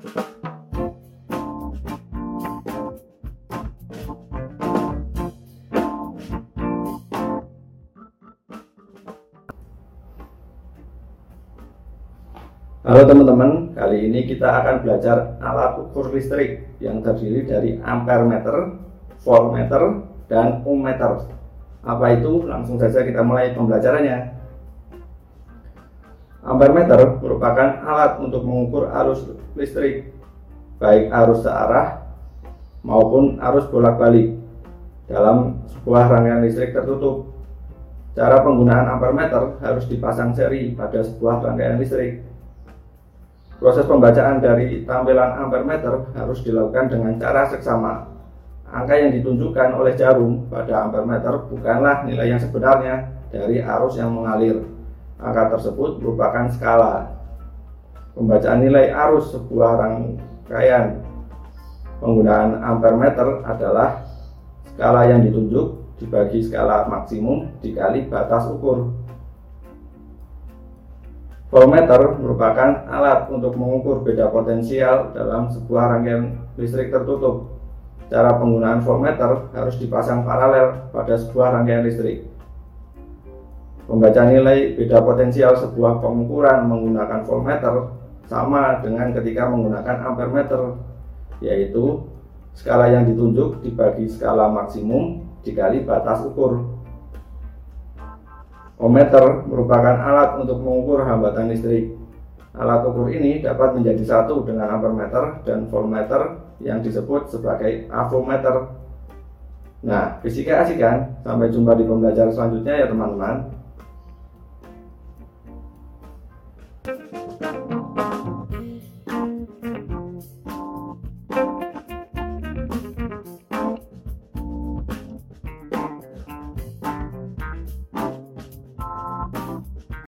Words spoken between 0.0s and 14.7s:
Halo teman-teman, kali ini kita